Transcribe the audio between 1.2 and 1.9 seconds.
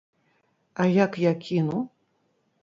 я кіну?